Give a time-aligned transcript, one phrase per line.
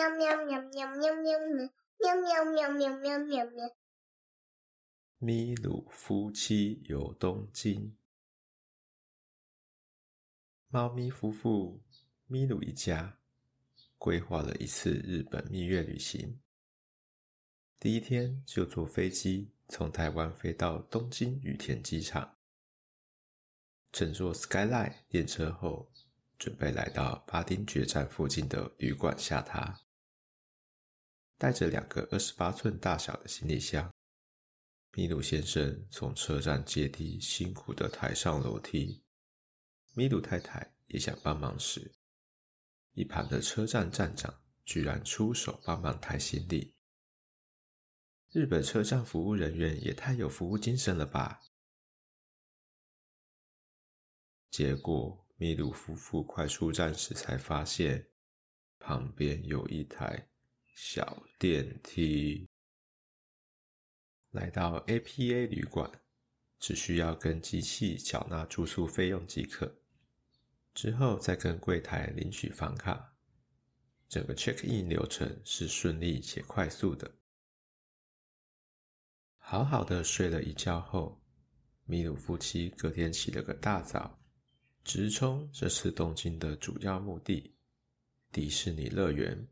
[0.00, 1.38] 喵喵喵喵喵喵
[2.00, 3.70] 喵喵喵喵喵喵喵。
[5.18, 7.94] 米鲁夫妻游东京。
[10.68, 11.82] 猫咪夫妇
[12.26, 13.18] 米鲁一家
[13.98, 16.40] 规划了一次日本蜜月旅行。
[17.78, 22.38] 第一天就坐飞机从台湾飞到东京羽田机场，
[23.92, 25.92] 乘坐 Skyline 电车后，
[26.38, 29.76] 准备来到巴丁决站附近的旅馆下榻。
[31.40, 33.90] 带着两个二十八寸大小的行李箱，
[34.92, 39.02] 米鲁先生从车站阶梯辛苦地抬上楼梯。
[39.94, 41.94] 米鲁太太也想帮忙时，
[42.92, 46.74] 一旁的车站站长居然出手帮忙抬行李。
[48.32, 51.40] 日本车站服务人员也太有服务精神了吧！
[54.50, 58.10] 结果米鲁夫妇快出站时才发现，
[58.78, 60.29] 旁边有一台
[60.82, 62.48] 小电梯。
[64.30, 65.90] 来到 APA 旅馆，
[66.58, 69.72] 只需要跟机器缴纳住宿费用即可。
[70.72, 73.14] 之后再跟柜台领取房卡，
[74.08, 77.12] 整个 check in 流程是顺利且快速的。
[79.36, 81.22] 好好的睡了一觉后，
[81.84, 84.18] 米鲁夫妻隔天起了个大早，
[84.82, 87.54] 直冲这次东京的主要目的——
[88.32, 89.46] 迪士尼乐园。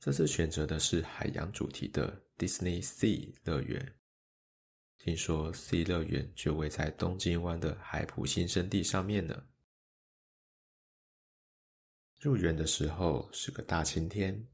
[0.00, 3.94] 这次选择的是海洋主题的 Disney Sea 乐园。
[4.96, 9.46] 听说 C 乐园就位在东京湾的海浦新生地上面呢。
[12.18, 14.48] 入园的时候是个大晴天，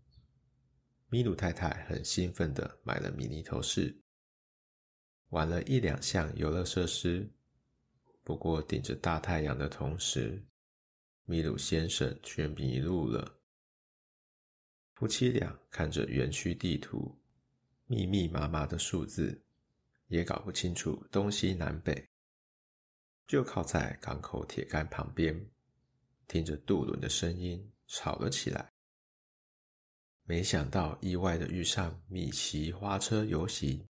[1.11, 3.97] 米鲁太太很兴奋地买了米妮头饰，
[5.29, 7.33] 玩了一两项游乐设施。
[8.25, 10.45] 不过顶着大太阳的同时，
[11.25, 13.33] 米鲁先生却迷路了。
[14.97, 17.17] 夫妻俩看着园区地图，
[17.87, 19.43] 密密麻麻的数字。
[20.09, 22.09] 也搞不清楚东西南北，
[23.27, 25.51] 就靠在港口铁杆旁边，
[26.29, 28.73] 听着渡轮的声音吵了起来。
[30.23, 33.85] 没想到意外的遇上米奇花车游行，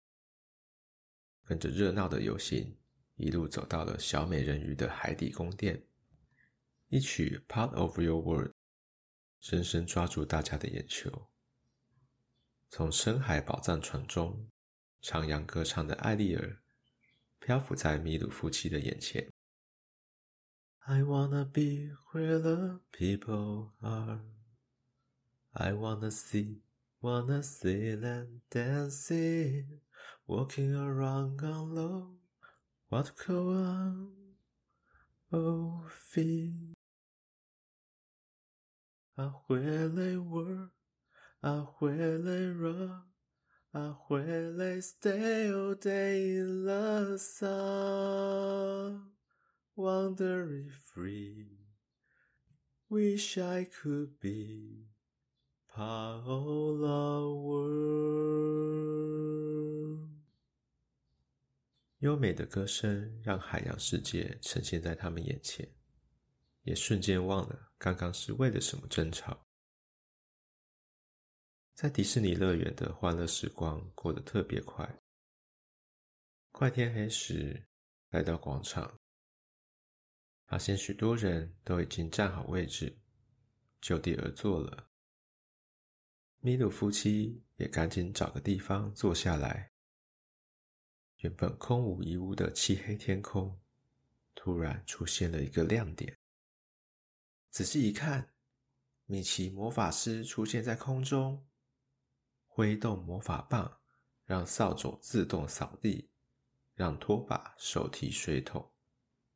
[1.45, 2.77] 跟着热闹的游行
[3.17, 5.83] 一路走到了小美人鱼的海底宫殿，
[6.89, 8.51] 一曲《Part of Your World》
[9.43, 11.29] 深深抓住大家的眼球。
[12.71, 14.49] 从深海宝藏船中。
[15.03, 16.63] 徜徉歌唱的艾丽儿
[17.41, 19.33] 漂浮在米鲁夫妻的眼前。
[20.85, 24.21] I wanna be where the people are.
[25.51, 26.61] I wanna see,
[27.01, 29.81] wanna see them dancing,
[30.27, 32.19] walking around on low.
[32.89, 34.37] What go on?
[35.33, 36.75] Oh, feel.
[39.17, 40.73] I wanna work,
[41.43, 43.07] I wanna rock.
[43.75, 49.01] I wanna stay all day in the sun,
[49.75, 51.59] wandering free.
[52.91, 54.89] Wish I could be
[55.75, 57.73] part of the world.
[62.01, 65.67] 优美的歌声让海洋世界呈现在他们眼前，
[66.63, 69.47] 也瞬间忘了刚刚是为了什么争吵。
[71.75, 75.01] 在迪士尼乐园的欢乐时光过得特别快。
[76.51, 77.67] 快天黑时，
[78.11, 79.01] 来到广场，
[80.47, 83.01] 发现许多人都已经站好位置，
[83.81, 84.91] 就地而坐了。
[86.41, 89.73] 米鲁夫妻也赶紧找个地方坐下来。
[91.19, 93.59] 原本空无一物的漆黑天空，
[94.35, 96.22] 突然出现了一个亮点。
[97.53, 98.33] 仔细一看，
[99.05, 101.47] 米奇魔法师出现在空中。
[102.47, 103.79] 挥动魔法棒，
[104.25, 106.11] 让扫帚自动扫地，
[106.75, 108.73] 让拖把手提水桶，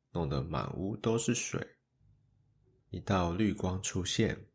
[0.09, 1.77] 弄得满屋都是水。
[2.89, 4.49] 一道绿光出现，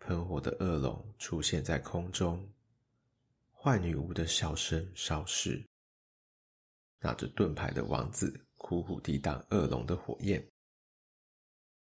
[0.00, 2.52] 喷火的恶龙出现在空中，
[3.52, 5.64] 坏女巫的笑声消失，
[6.98, 10.44] 拿着盾牌的王子苦苦抵挡恶龙的火焰。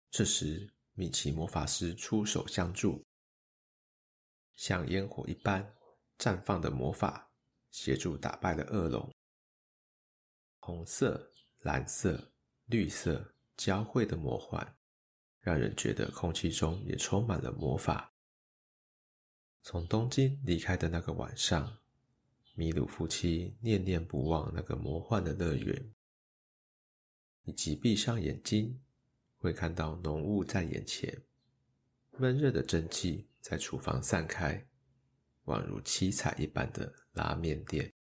[0.09, 3.04] 这时，米奇魔法师出手相助，
[4.56, 5.75] 像烟火一般。
[6.19, 7.31] 绽放的魔法
[7.72, 9.12] 协助打败了恶龙。
[10.60, 12.31] 红色、蓝色、
[12.68, 14.78] 绿色交汇的魔幻，
[15.42, 18.13] 让人觉得空气中也充满了魔法。
[19.63, 21.80] 从东京离开的那个晚上，
[22.54, 25.94] 米鲁夫妻念念不忘那个魔幻的乐园，
[27.44, 28.80] 以及闭上眼睛
[29.44, 31.22] 会看到浓雾在眼前，
[32.12, 34.66] 闷热的蒸汽在厨房散开，
[35.44, 37.93] 宛如七彩一般的拉面店。